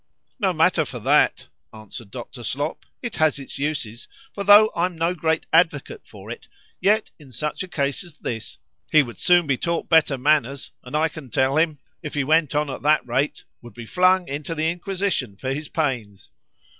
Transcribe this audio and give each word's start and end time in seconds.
—No 0.39 0.51
matter 0.51 0.83
for 0.83 0.97
that, 0.97 1.45
answered 1.71 2.09
Dr. 2.09 2.41
Slop,—it 2.43 3.17
has 3.17 3.37
its 3.37 3.59
uses; 3.59 4.07
for 4.33 4.43
tho' 4.43 4.71
I'm 4.75 4.97
no 4.97 5.13
great 5.13 5.45
advocate 5.53 6.07
for 6.07 6.31
it, 6.31 6.47
yet, 6.79 7.11
in 7.19 7.31
such 7.31 7.61
a 7.61 7.67
case 7.67 8.03
as 8.03 8.15
this, 8.17 8.57
he 8.91 9.03
would 9.03 9.19
soon 9.19 9.45
be 9.45 9.59
taught 9.59 9.89
better 9.89 10.17
manners; 10.17 10.71
and 10.83 10.95
I 10.97 11.07
can 11.07 11.29
tell 11.29 11.55
him, 11.55 11.77
if 12.01 12.15
he 12.15 12.23
went 12.23 12.55
on 12.55 12.67
at 12.71 12.81
that 12.81 13.07
rate, 13.07 13.43
would 13.61 13.75
be 13.75 13.85
flung 13.85 14.27
into 14.27 14.55
the 14.55 14.71
Inquisition 14.71 15.35
for 15.37 15.53
his 15.53 15.67
pains. 15.67 16.31